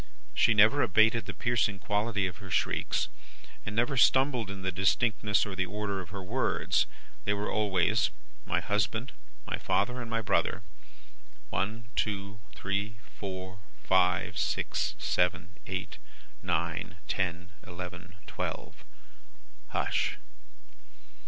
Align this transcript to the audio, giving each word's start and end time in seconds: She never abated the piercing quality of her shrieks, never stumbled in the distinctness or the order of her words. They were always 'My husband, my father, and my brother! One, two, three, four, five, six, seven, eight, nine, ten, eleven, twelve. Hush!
She 0.33 0.55
never 0.55 0.81
abated 0.81 1.27
the 1.27 1.33
piercing 1.35 1.77
quality 1.77 2.25
of 2.25 2.37
her 2.37 2.49
shrieks, 2.49 3.07
never 3.67 3.95
stumbled 3.97 4.49
in 4.49 4.63
the 4.63 4.71
distinctness 4.71 5.45
or 5.45 5.55
the 5.55 5.67
order 5.67 6.01
of 6.01 6.09
her 6.09 6.23
words. 6.23 6.87
They 7.23 7.33
were 7.35 7.51
always 7.51 8.09
'My 8.43 8.61
husband, 8.61 9.11
my 9.45 9.59
father, 9.59 10.01
and 10.01 10.09
my 10.09 10.21
brother! 10.21 10.63
One, 11.51 11.85
two, 11.95 12.39
three, 12.55 12.95
four, 13.19 13.59
five, 13.83 14.39
six, 14.39 14.95
seven, 14.97 15.55
eight, 15.67 15.99
nine, 16.41 16.95
ten, 17.07 17.51
eleven, 17.61 18.15
twelve. 18.25 18.83
Hush! 19.67 20.17